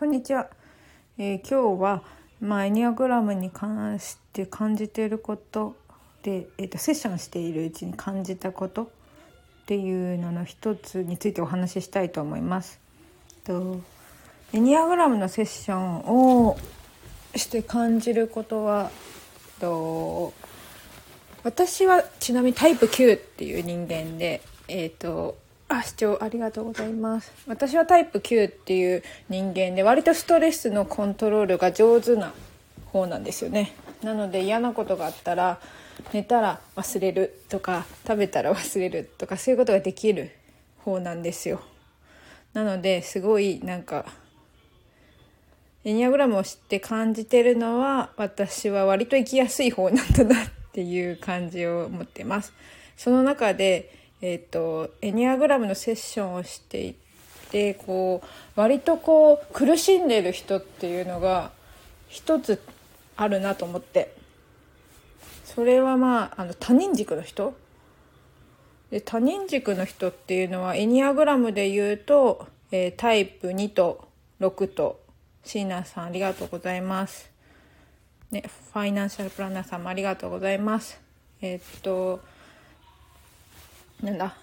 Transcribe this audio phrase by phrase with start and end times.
[0.00, 0.48] こんにちは、
[1.18, 2.02] えー、今日は、
[2.40, 5.76] まあ、エニアグラムに関して感じていること
[6.22, 8.88] で、えーと、セッションしているうちに感じたことっ
[9.66, 12.80] ていうのの一つについてお話ししたいと思います。
[13.44, 13.78] と
[14.54, 15.98] エニアグラムのセッション
[16.46, 16.56] を
[17.36, 18.90] して感じることは
[19.60, 20.32] と
[21.42, 25.36] 私はちなみにタイプ9っていう人間でえっ、ー、と
[25.72, 27.32] あ、視聴ありがとうございます。
[27.46, 32.32] 私はタイプ9っていう人間で割とストレスのコントロールが上手な
[32.86, 33.72] 方なんですよね。
[34.02, 35.60] なので嫌なことがあったら
[36.12, 40.32] 寝たら忘れるとか食べたら忘れるとかそういうことができる
[40.78, 41.62] 方なんですよ。
[42.52, 44.06] なのですごいなんか
[45.84, 52.52] エニアグラムを知って感じてるのは私は割と生きやすい方なんだなっていう感じを持ってます。
[52.96, 56.94] その中でえっ、ー、とエニアグラムのセッションをしてい
[57.50, 61.50] てこう割とこう苦しんでる人っていうのが
[62.08, 62.60] 一つ
[63.16, 64.14] あるなと思って
[65.44, 67.54] それはまああの他人軸の人
[68.90, 74.08] で他人軸の人っていうのはエニアグラムで言うと、えー、タイプ2と
[74.40, 75.00] 6と
[75.44, 77.30] 椎名さんありがとうございます。
[78.30, 81.00] ね、ファイナンシャルプランナーさんもありがとうございます。
[81.40, 82.20] えー、っと
[84.02, 84.34] なんだ。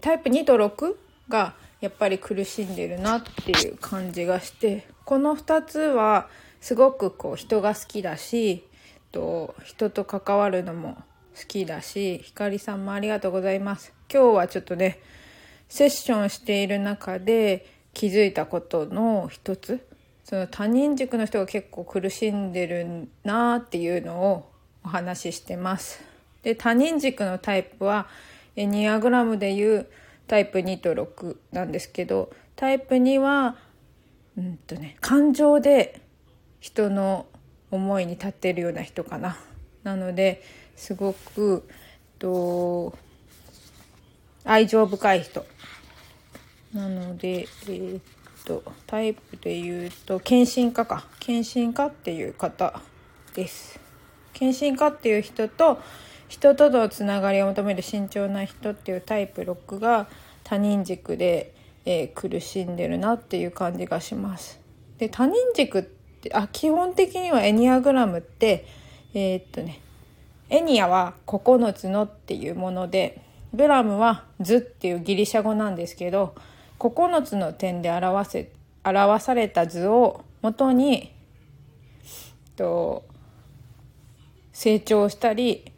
[0.00, 0.94] タイプ2と6
[1.28, 6.28] がやっぱり苦しんでるなっていう感じがしてこの2つは
[6.60, 8.64] すごくこう人が好きだし
[9.10, 10.94] と人と関わるのも
[11.36, 13.92] 好きだしひかりさんもありがとうございます。
[14.12, 15.00] 今日はちょっとね
[15.68, 19.84] セッションしている中で気づいたことの一つ
[20.24, 24.50] その他人軸の人が結構苦しんでるなっていうのを
[24.84, 26.00] お話ししてます。
[26.42, 28.06] で他人軸のタイプは
[28.56, 29.86] エニアグラムでいう
[30.26, 33.56] タイプ2と6なんですけどタイプ2は
[34.36, 36.00] うんとね感情で
[36.60, 37.26] 人の
[37.70, 39.36] 思いに立ってるような人かな。
[39.82, 40.42] なので
[40.76, 41.74] すごくえっ
[42.18, 42.96] と
[44.44, 45.44] 愛情深い人
[46.74, 48.02] なので、えー、っ
[48.44, 52.80] とタイプで言うと献身家か献身家っていう方
[53.34, 53.78] です。
[54.32, 55.78] 献身家っていう人と
[56.32, 60.08] 人とのつながりを求める慎重な人っていうタイプ6が
[60.44, 61.52] 他人軸で、
[61.84, 64.58] えー、苦しんでるなっていう感じがします。
[64.96, 68.64] で他人軸ってあ基本的にはエニアグラムって
[69.12, 69.82] えー、っとね
[70.48, 73.20] エニアは9つのっていうもので
[73.52, 76.34] グラムは図っていうギリシャ語なんですけど
[76.78, 78.52] 9つの点で表せ
[78.84, 81.12] 表された図を元に
[82.56, 83.04] と
[84.54, 85.71] 成長したり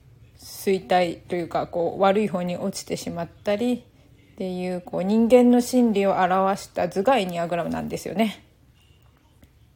[0.64, 8.42] 衰退というかこう悪い方に落ちてしまったりっていうこう人間の心理を表した図がエニアグラムなんですよね。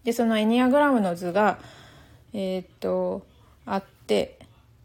[0.05, 1.59] でそのエニアグラムの図が
[2.33, 3.27] えー、っと
[3.67, 4.39] あって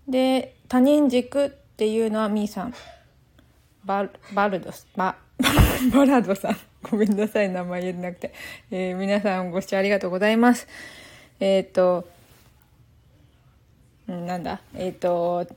[0.10, 2.74] で他人軸っていうのはミーさん。
[3.86, 4.88] ババルドス。
[4.96, 5.16] バ
[5.94, 6.58] バラドさん。
[6.84, 8.34] ごめんなさい名前言えなくて、
[8.72, 10.68] えー、皆さんご視聴ありがとうございます。
[11.40, 12.06] えー、っと
[14.08, 14.62] なんだ。
[14.76, 15.48] えっと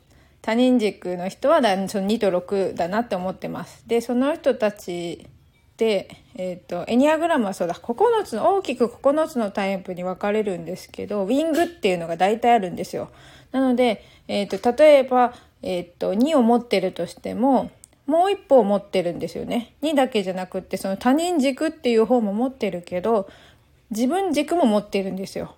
[0.47, 3.83] 他人軸の人はだその2と6だなって思ってます。
[3.89, 5.27] でその人たち
[5.77, 13.09] で、えーと、エニアグラムはそうだ9つの大きく9つのタイプに分かれるんですけどウィングっていうのが大体あるんですよ。
[13.51, 17.73] なので、えーと、例えば、えーと、2を持ってるとしても
[18.07, 19.75] もう一方持ってるんですよね。
[19.83, 23.29] 2だけじゃなくってその他人軸っていう方も持ってるけど
[23.91, 25.57] 自分軸も持ってるんですよ。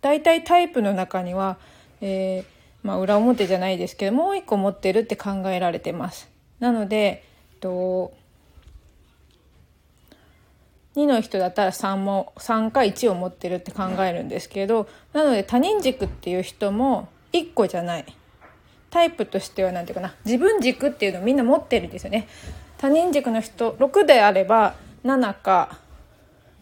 [0.00, 1.58] 大体タイプの中には、
[2.00, 6.28] えーまあ、裏表じゃないですけどもう一個持ってるって考えられてます。
[6.60, 7.24] なので、
[7.60, 8.12] と
[10.96, 18.04] 2の人だったら3も3か1を持ってるって考えるんですけどなので他人軸っていう人も1個じゃない
[18.90, 22.26] タイプとしては何て言うかな自分軸っていうのをみんな持ってるんですよね。
[22.78, 24.74] 他人軸の人6であれば
[25.04, 25.78] 7か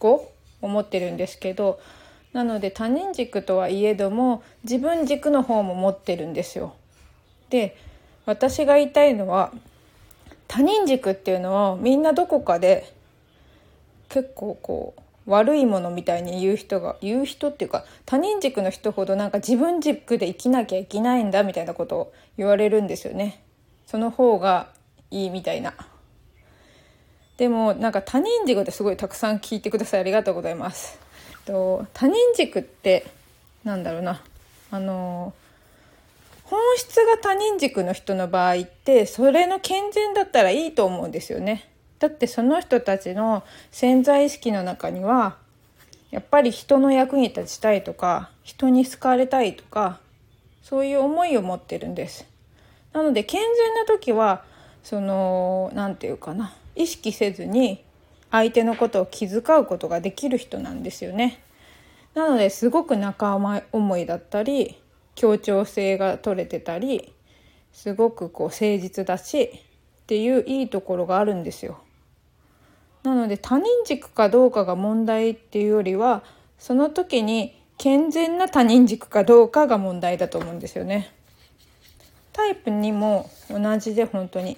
[0.00, 0.32] 5を
[0.62, 1.78] 持ってるんですけど
[2.36, 6.74] なので他人軸とはいえども自分軸の方も持ってるんですよ。
[7.48, 7.76] で
[8.26, 9.52] 私が言いたいのは
[10.46, 12.92] 他人軸っていうのはみんなどこかで
[14.10, 14.94] 結構こ
[15.26, 23.42] う悪いものみたいに言う人が言う人っていうか他人軸の人ほどなんか自分軸で生きなきゃいけないんだみたいなことを言われるんですよね。
[23.86, 24.68] その方が
[25.10, 25.72] いいみたいな。
[27.38, 31.05] でもなんか他人軸ですごいたくさん聞いてくださいありがとうございます。
[31.46, 33.06] と他人軸って
[33.64, 34.20] なんだろうな
[34.70, 35.32] あの
[36.44, 41.68] 本質が他人軸の人の場合ってそれの健全だったらいいと思うんですよね。
[41.98, 45.36] だってその人たちの潜在意識の中には
[46.10, 49.98] やっぱり人の役に立ちたいとか人に好かれたいとか
[50.62, 52.26] そういう思いを持ってるんです。
[52.92, 54.44] なので健全な時は
[54.84, 57.82] その何て言うかな意識せずに
[58.30, 61.40] 相手のことを気遣うことができる人なんですよね。
[62.14, 64.80] なのですごく仲間思いだったり
[65.14, 67.12] 協調性が取れてたり
[67.72, 69.48] すごくこう誠実だしっ
[70.06, 71.78] ていういいところがあるんですよ。
[73.02, 76.24] なので他人軸かどうかが問題っていうよりは
[76.58, 81.12] その時に健全な他人軸かどうかが問題だと思うんですよね。
[82.32, 84.56] タイプにも同じで本当に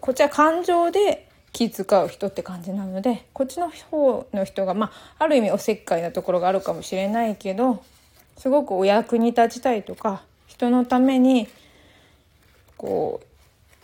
[0.00, 7.82] こっちは感情で気遣う人って感じなのでこっちの方の人がまあある意味おせっかいなところがあるかもしれないけど
[8.36, 11.46] すごくお役に立ちたいとか人のために
[12.76, 13.20] こ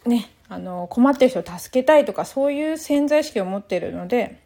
[0.04, 4.40] うねあの困ってる人を助けたいとかそういう潜在意識を持ってるので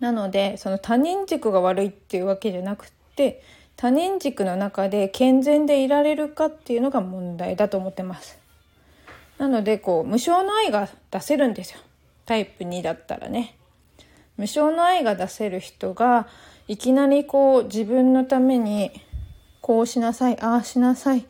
[0.00, 3.42] なのでその他人軸が悪いっていうわけじゃなくって
[3.76, 8.38] 他人軸の中で健全でいられるかっていうのが問題だと思ってます。
[9.36, 11.80] なのでこう無償の愛が出せるんですよ
[12.30, 13.56] タイプ2だったらね。
[14.36, 16.28] 無償の愛が出せる人が
[16.68, 18.92] いきなりこう自分のために
[19.60, 21.24] こうしなさいああしなさいっ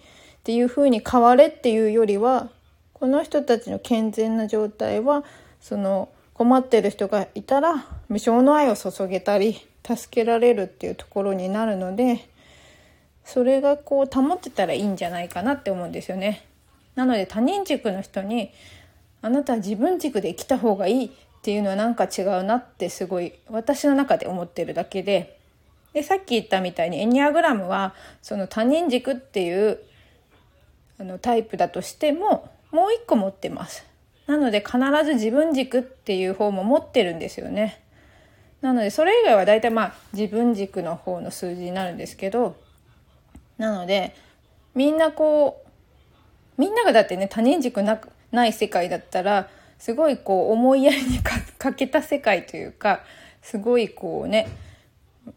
[0.45, 2.51] ていうふうに変われっていうよりは
[2.93, 5.25] この人たちの健全な状態は
[5.63, 12.29] その困ってる人がいたら無償の愛を注げたり助けられるっていうところになるので
[13.25, 16.45] それがこう保ってたらいいんじゃないかなって思うんですよね。
[16.95, 18.53] なので他人軸の人に
[19.23, 21.11] あなたは自分軸で生きた方がいいっ
[21.43, 25.39] ていうのはなんか違うなってすごい私の中で思ってるだけで
[25.93, 29.81] でさっき言ったみたいにエニアグラムはその他人軸っていう
[30.99, 33.85] あのタイプだとしてももう一個持ってます。
[34.27, 37.83] なので必ず自分軸っていう方も持ってるんですよね。
[38.61, 42.57] なのでそれ以外は大体まあ自分軸の方の数字になるんですけど
[43.57, 44.15] なので
[44.75, 49.49] みんなこうみんながだってね他人軸なくない世界だったら
[49.79, 53.01] すごいこう思いやりに欠けた世界というか
[53.43, 54.49] すごいこうね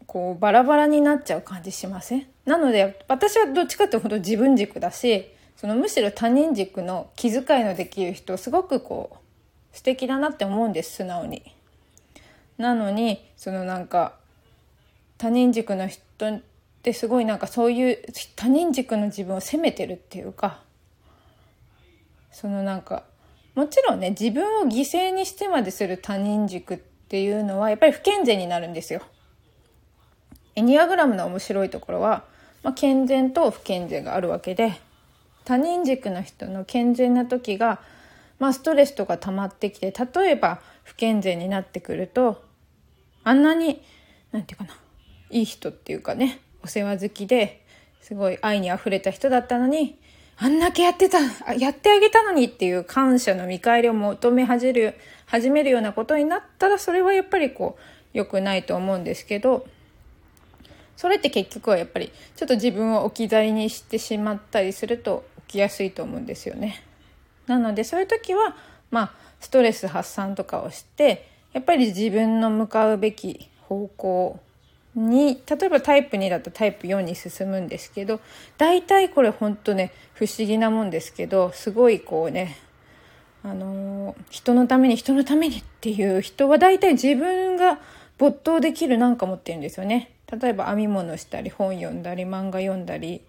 [0.06, 2.26] こうバラバラになっちゃう感じしません？
[2.44, 11.42] なので私はどっちかっていうと自分軸だしそのむしろ他人軸の気遣いのできる人すごくこう素敵だなって思うんです素直に。
[12.58, 14.14] なのにそのなんか
[15.18, 16.40] 他人軸の人っ
[16.82, 17.98] てすごいなんかそういう
[18.36, 20.60] 他人軸の自分を責めてるっていうか
[22.34, 23.04] そのなんか
[23.54, 29.00] もちろんね自分を犠牲にしてまでする他人軸っていうのはやっぱり不健全になるんですよ。
[30.56, 32.24] エニアグラムの面白いところは、
[32.62, 34.74] まあ、健全と不健全があるわけで
[35.44, 37.80] 他人軸の人の健全な時が、
[38.38, 42.44] まあ、ストレスとか溜まってきて例えば不健全になってくると
[43.24, 43.82] あんなに
[44.32, 44.80] 何て言うかな
[45.30, 47.62] いい人っていうかねお世話好きで
[48.00, 49.98] すごい愛にあふれた人だったのに
[50.36, 51.18] あんだけやってた
[51.54, 54.94] やってあげたのにっていう感謝の見返りを求め始める
[55.26, 59.66] 始めるようなことになったらそれはやっぱりこう良くないと思うんですけど
[60.96, 66.82] それって結局はやっぱりちょっと自分を置き去りにしてしまったりすると起きやすいと思うんですよね。
[67.46, 68.56] なのでそういう時は
[68.90, 74.40] まあストレス発散とかをしてやっぱり自分の向かうべき方向
[74.94, 78.20] に例えばタイプ2だとタイプ4に進むんですけど
[78.58, 82.56] 大体これほんとね不思議なもんですけどすごいこうね
[83.42, 87.78] あのー、人のために人のためにっていう人は大体自分が
[88.16, 90.12] 没頭できるなんか持ってるんですよね。
[90.40, 93.20] 例えば編み物したり本読んだり漫画読んだり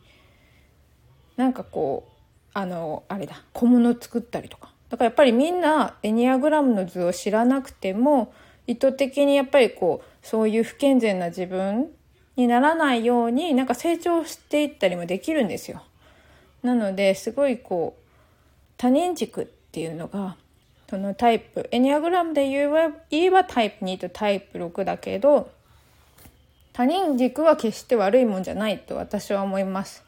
[1.36, 2.12] なんかこう
[2.54, 8.34] あのあれだ小物作ったりとかだからやっぱりみんなエニアグラムの図を知らなくても
[8.68, 11.92] 意図的にやっぱりこうそういう不健全な自分
[12.36, 15.84] にならないようになんか成長していったりもできるんですよ。
[16.64, 18.02] なのですごいこう
[18.76, 20.36] 他人軸っていうのが
[20.90, 22.72] そのタイプエニアグラムで言
[23.12, 25.52] えばタイプ2とタイプ6だけど
[26.74, 30.04] 他人軸は決して悪いもんじゃないと私は思います。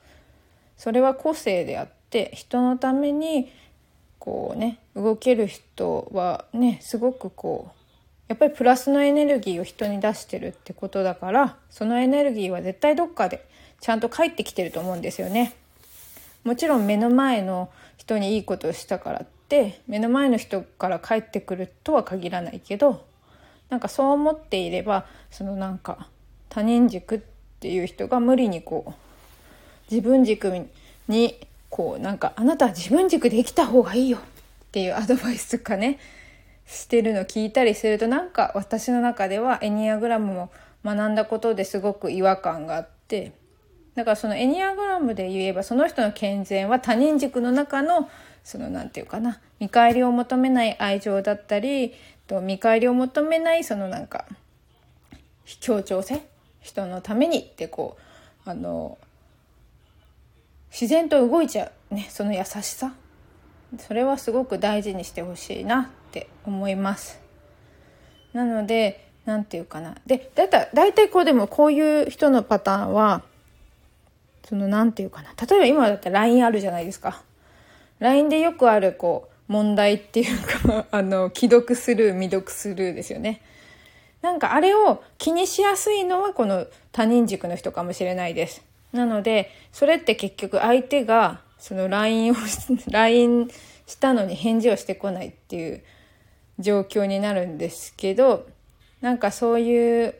[0.77, 3.51] それは個性であって人のために
[4.17, 7.76] こうね動ける人はねすごくこう
[8.27, 13.47] やっぱりプラスのエネルギーを人に出してるってことだからそのエネルギーは絶対どっかで
[13.79, 15.53] ちゃんと返ってきてると思うんですよね。
[16.43, 23.05] もちろん目の前の人にいいことをしたからって目の前の人から返ってくるとは限らないけど
[23.69, 26.07] なんかそう思っていればそのなんか
[26.49, 27.19] 他人軸っ
[27.59, 30.67] ていう人が無理にこう自分軸
[31.07, 31.35] に
[31.69, 34.21] こうなんかあなたは自分軸で生きた方がいいよっ
[34.71, 35.99] ていうアドバイスとかね
[36.67, 40.51] してるの聞いたりするとなんか私の中ではエニアグラムも
[40.83, 43.31] 学んだことですごく違和感があって
[43.95, 48.09] だからそのエニアグラムで言えばその人の健全は他人軸の中の
[48.43, 51.93] その何て言うかな見返りを求めない愛情だったり
[52.27, 54.25] と見返りを求めないそのなんか
[55.61, 56.21] 協調性？
[56.61, 57.97] 人のためにってこ
[58.45, 58.97] うあの
[60.69, 62.93] 自然と動いちゃうねその優しさ。
[63.79, 67.19] それはすごく大事にしてほしいなって思います。
[68.33, 69.95] なので何て言うかな。
[70.05, 73.23] でだいたい大体こうでもこういう人のパターンは
[74.47, 75.33] その何て言うかな。
[75.45, 77.21] 例えば今だったら LINE あるじゃないですか。
[77.99, 83.41] LINE でよくあるこう問題っていうか あの既読スルー未読スルーですよね。
[84.21, 88.63] なんかあれを気にしやすいのはこの他人軸の人かもしれないです。
[88.93, 92.35] なのでそれって結局相手がその LINE を
[92.91, 93.49] LINE
[93.85, 95.83] したのに返事をしてこないっていう
[96.59, 98.47] 状況になるんですけど
[99.01, 100.15] なんかそういう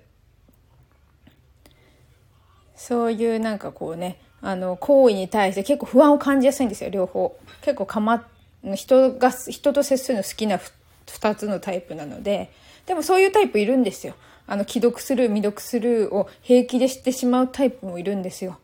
[2.76, 7.38] そういうなんかこうねあの行為に対して結構不安を感じやすいんですよ両方。
[7.62, 8.28] 結構かま
[8.76, 10.60] 人が人と接するの好きな
[11.08, 12.52] 2つのタイプなので。
[12.86, 14.16] でもそういうタイプいるんですよ。
[14.48, 18.60] あの既読する未読するを平気でしてしまうタイプもいるんですよ。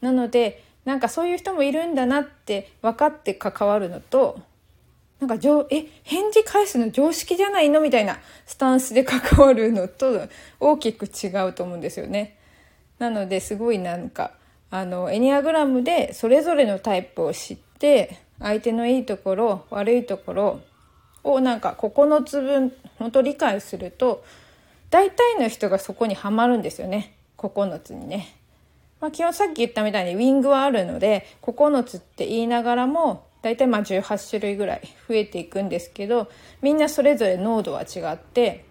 [0.00, 4.40] なのでなんかそういう人もいるんだなって分かって関わるのと
[5.20, 10.28] なんかじょえ返事返すの常識じゃないのみたいなスタンスで関わるのと
[10.60, 12.38] 大きく違うと思うんですよね。
[12.98, 14.32] なのですごいなんか
[14.70, 20.60] あのエニアグラムでそれぞれのタイプを知って相手のいいところ悪いところ
[21.24, 24.24] をなんか9つ分本当理解すると
[24.90, 28.37] 大体の人がそこにはまるんですよね9つにね。
[29.00, 36.28] まあ、基本さっき言ったみたいにウィングはあるので9つって言いながらも大体まあ18種類ぐらい増えていくんですけど
[36.62, 38.64] みんなそれぞれ濃度は違って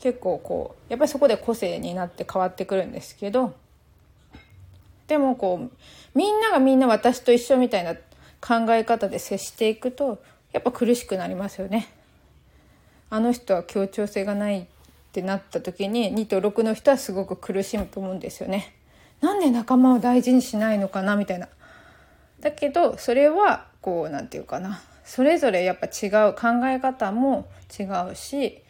[0.00, 3.54] 結構こうやっぱりそこで個性になって変わってくるんですけど
[5.08, 5.76] でもこう
[6.16, 7.94] みんながみんな私と一緒みたいな
[8.40, 11.88] 考え方で接していくとやっぱ苦しくなりますよね。
[13.10, 14.66] あの人は協調性がないっ
[15.12, 18.72] てなった時に2と6の人はすごく苦しむと思うんですよね。
[19.20, 21.48] なんで仲間を大事にしないのかなみたいな。
[22.40, 27.48] だけどそれはこう何て言うかなそれぞれやっぱ違う考え方も
[27.78, 28.62] 違うし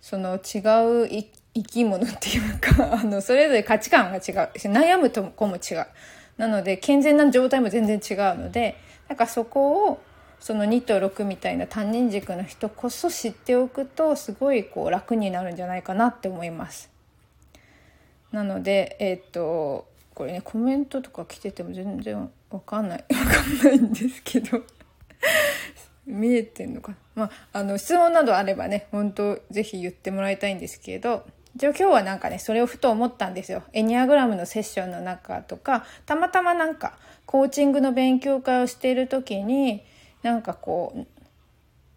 [0.00, 0.58] その違
[1.04, 1.08] う
[1.54, 4.22] 生き物っていうか あのそれぞれ価値観が違う
[4.58, 5.86] し悩むとこも違う
[6.38, 8.76] なので健全な状態も全然違うので
[9.08, 10.02] なんかそこを
[10.40, 16.91] その2と6みたいな担任軸の人こそ知っておくとすごいこう楽になるんじゃないかなって思います。
[18.32, 24.62] なのでえっ、とこれねコメントとか来てても全然わかんない わかんないんですけど
[26.06, 26.98] 見えてんのかな。
[27.14, 31.24] まああの質問などあればね本当ぜひ言ってもらいたいんですけど
[31.54, 33.62] じゃあ今日はなんかねそれをふと思ったんですよ。
[33.72, 39.84] エニアグラムのセッションの中とかたまたまなんかコーチングの勉強会をしている時に
[40.22, 41.06] なんかこう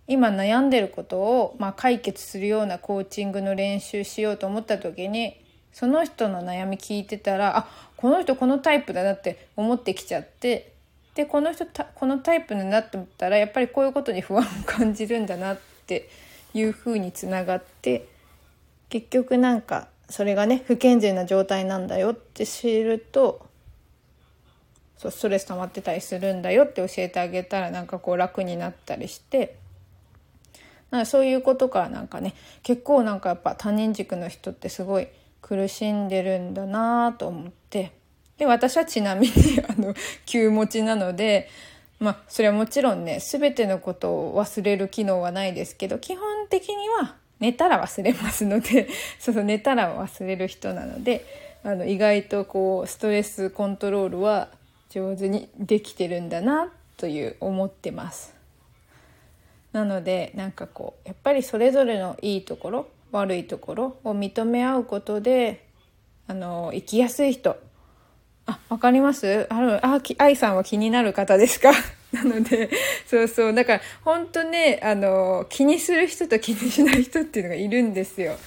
[0.08, 5.42] 今悩んでることを、まあ、解決するようなコーチングの練習しようと思った時に
[5.76, 7.68] その人の悩み聞いてたらあ
[7.98, 10.72] この人このタイプだなって思ってきちゃって
[11.16, 11.66] でこの人
[11.96, 16.10] このタイプだなって思ったらやっぱりこういうことに不安を感じるんだなって
[16.54, 18.08] いうふうにつながって
[18.88, 23.46] 結局なんかそれがね不健全な状態なんだよって知ると
[24.98, 29.58] そうストレス溜まってたりするんだよって教えてあげたらなんかこう楽になったりして
[30.90, 35.10] なんかそういうことからなんかね結構なんかやっぱ他人軸の人ってすごい
[35.48, 37.92] 苦しんでるんだなと思って
[38.40, 39.34] で私はちなみに
[39.70, 39.94] あの
[40.26, 41.50] 急持ちなので
[42.00, 48.88] まあそれはもちろんね全てのことを忘れる機能はないですけど基本的には寝たら忘れますので
[49.20, 51.24] そうそう寝たら忘れる人なので
[51.64, 54.50] あの意外とこうストレスコントロールは
[54.90, 58.34] 上手にできてるんだなという思ってます。
[59.74, 65.66] なのでなんかこうやっぱりそれぞれのいいところ悪いところを認め合うことで
[66.28, 67.58] あの生きやすい人
[68.48, 69.48] あわかります？
[69.50, 71.72] あるあ愛さんは気になる方ですか？
[72.14, 72.70] なので
[73.08, 78.38] そうそうだから本当ねあの気にする人と気にしない人っていうのがいるんですよ。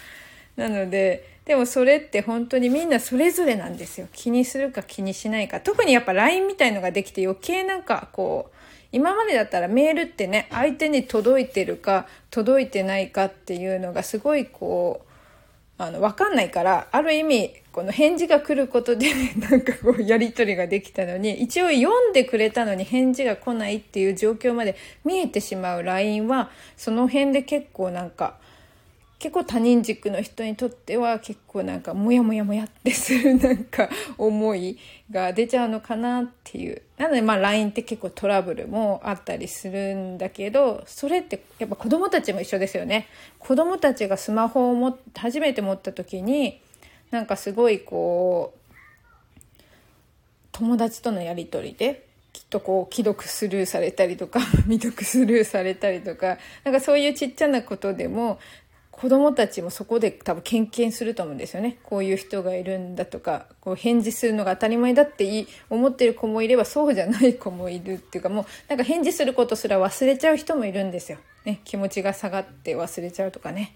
[0.57, 4.07] なのででもそれって本当にみんなそれぞれなんですよ。
[4.13, 5.61] 気にするか気にしないか。
[5.61, 8.58] 特にやっぱ LINE みたいのができて余計なんかこう、
[8.91, 15.09] 今までだったらメールってね、相手に届いてるか届いてないかっていうのがすごいこう、
[15.81, 28.37] あの、わかんないから、ある意味、この返事が来ることで、ね、 なんかこう、やり取りができたのに、一応読んでくれたのに返事が来ないっていう状況まで見えてしまう LINE は、その辺で結構なんか、
[29.19, 34.79] 結構他人軸の人にとっては結構なんかモヤモヤモヤってするなんか思い
[35.11, 36.83] が出ちゃうのかなっていう。
[36.99, 43.09] なのでまあ LINE って結構トラブルもあったりするんだけどそれってやっぱ子供たちも一緒ですよね。
[43.41, 46.61] 子供たちがスマホを持初めて持った時に
[47.11, 48.59] なんかすごいこう
[50.53, 58.39] 友達とのやり取りできっとこう既読スルーされたりとか 未読スルーされたりとかなんかそういうちっちゃなことでも
[59.01, 61.79] 子供たちもそこで多分献金すると思うんですよね。
[61.85, 71.19] こういう人がいるんだとか、こう返事するのが当たり前だっていい思ってる子もいればそうじゃない子もいるっていうかもうなんか返事することすら忘れちゃう人もいるんですよ。
[71.45, 73.73] ね、気持ちが下がって忘れちゃうとかね。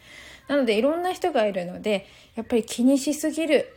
[0.49, 3.73] なのでいろんな人がいるので、やっぱり気にしすぎる。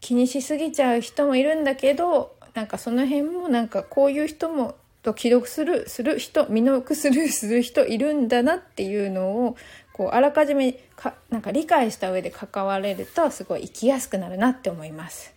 [0.00, 9.56] 気にしすぎちゃう人もいるんだけど、なんかその辺もなんかこういう人もと既読するする人未読スルーする人いるんだなっていうのを
[9.92, 15.34] こうあらかじめかなんか理解した上で関われるとすごい生きやすくなるなって思います。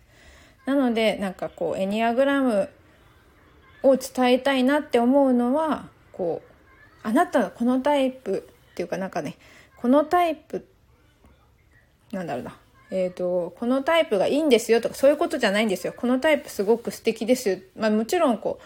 [0.66, 2.68] なのでなんかこうエニアグラム
[3.82, 6.52] を伝えたいなって思うのはこう
[7.02, 9.36] あなたこのタイプっていうかなんかね
[9.76, 10.66] このタイプ
[12.12, 12.56] なんだろうな。
[12.94, 15.94] えーと、このタイプがいいんですよとかそういうことじゃないんですよ。
[15.96, 18.64] このタイプすごく素敵です、まあ、もちろんこう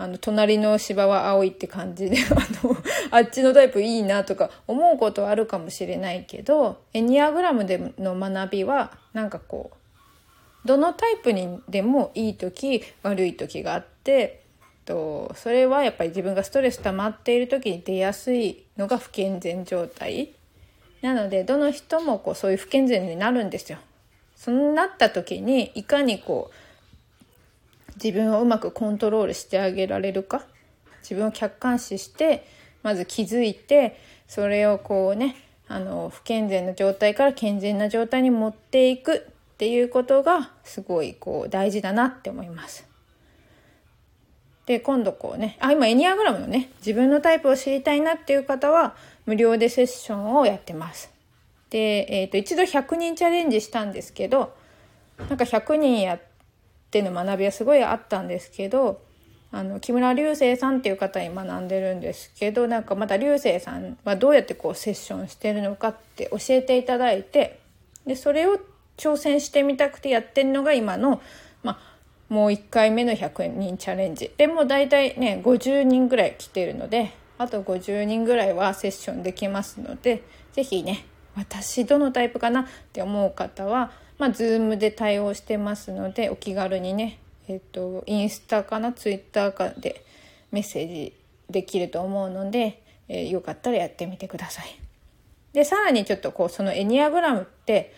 [0.00, 2.74] あの、隣の芝は青いって感じで、あの、
[3.12, 14.40] あっちのタイプいいなとか思うことはあるかもしれないけど、エニアグラムでの学びは、なんかこう、どのタイプにでもいい時、悪い時があって、
[14.86, 20.32] とそれはやっぱり自分がストレス溜まっている時に出やすいのが不健全状態。
[21.02, 23.78] なので、どの人もこうそういう不健全になるんですよ。
[24.34, 26.54] そうなった時に、いかにこう、
[28.02, 30.44] 自分をうまくコントロールしてあげられるか？
[31.02, 32.46] 自分を客観視して
[32.82, 35.36] まず気づいてそれをこうね
[35.68, 39.20] あの不健全な状態から健全な状態に持っていくっ
[39.58, 42.88] ていうことがすごいこう大事だなって思います。
[44.66, 48.94] で今度こうねあ今エニアグラムのね自分のタイプを知りたいなっていう方は
[49.26, 51.10] 無料でセッションをやってます。
[51.70, 54.54] で、えーと、と一度100人チャレンジしたんですけど
[55.18, 56.29] なんか100人やっっ
[56.90, 59.00] ての学びはすごいあったんですけど
[59.52, 67.60] あの木村流星さんっていう方に学んでるんですけどなんかまた流星さんはどうやってこうセッションしてるのかって教えていただいて
[68.06, 68.58] でそれを
[68.96, 71.20] 挑戦してみたくてやってるのが今の、
[71.62, 71.78] まあ、
[72.32, 74.30] もう1回目の100人チャレンジ。
[74.36, 80.22] でもう大体ね50人ぐらい来てるのであと50人ぐらいはセッションできますので
[80.52, 90.04] 是非ね私どのタイプかなって思う方はまあ、Zoom で対応してますので、お気軽にね、えっ、と、インスタかな、ツイッターかで
[90.52, 91.14] メッセージ
[91.48, 94.66] できると思うので、えー、よかったらやってみてください。
[95.54, 97.94] で、さらにちょっとこう、そのエニアグラムって、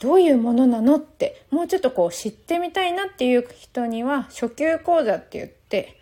[0.00, 5.96] どういうものなのって、もうちょっとこう知ってみたいなっていう人には、初級講座って言って、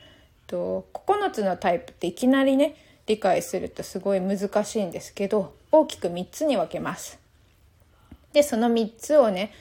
[0.47, 7.28] と9つのタイプっていきなりね、理解するとすごい難しいんですけど、大きく3つに分けます。
[8.33, 9.53] でその3つをね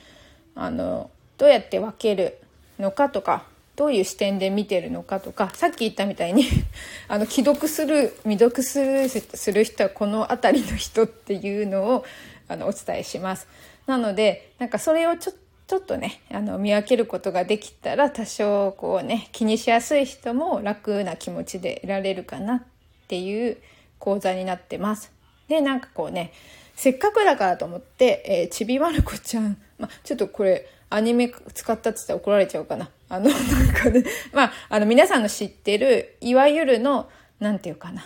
[0.55, 2.39] あのどうやって分ける
[2.79, 6.45] のかとかどういう視点で見てるのかとかさっき言ったみたいに
[7.07, 12.05] あの既読する未読するする人はこの辺りの人っていうのを
[12.47, 13.47] あのお伝えします。
[13.85, 15.33] なのでなんかそれをちょ
[15.67, 22.63] ちょっとねあの見分けることができたら多少こうね気にしやすい人も楽な気持ちでいられるかなっ
[23.07, 23.57] ていう
[23.99, 25.11] 講座になってます。
[25.49, 26.31] でなんかこうね
[26.77, 32.89] せっかくだからと思って、えー、ちびまる子ちゃん、まちょっとこれ、アニメ使ったって言ったら怒られちゃうかな。
[33.09, 37.09] あの、なんかね、まあ、あの、皆さんの知ってる、いわゆるの、
[37.39, 38.05] なんていうかな。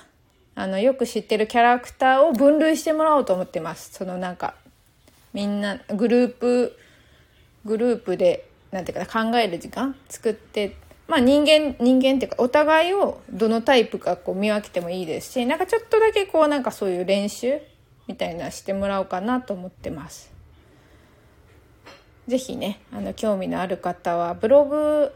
[0.56, 3.92] あの、よく知ってるキャラクターを分類してもらおうと思ってます。
[3.92, 4.56] そのなんか、
[5.34, 6.78] みんな、グループ、
[7.66, 10.78] グループで、なんていうかな、考える時間作って、
[11.10, 17.60] まあ人間、人間っていうか、お互いをどのタイプかこう見分けてもいいですし、なんかちょっとだけこうなんかそういう練習
[18.12, 20.32] みたいなしてもらおうかなと思ってます。
[22.28, 25.14] 是非ねあの興味のある方はブログ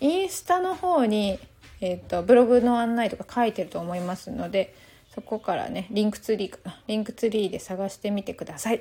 [0.00, 1.38] インスタの方に、
[1.80, 4.74] えーと、ブログの案内とか書いてると思いますので
[5.14, 8.80] そこからねリンクツリーかなリンクツリーで探してみてください。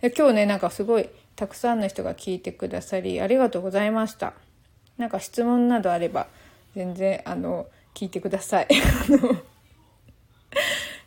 [0.00, 4.34] で今日ねなんかすごいたくさんの人が聞いてくださりありがとうございました。
[4.98, 6.26] なんか質問などあれば
[6.74, 8.68] 全然あの聞いてください。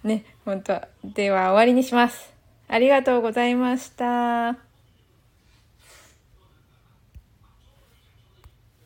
[0.08, 2.34] ね、本当では終わりにします。
[2.67, 4.66] ありがとうございました。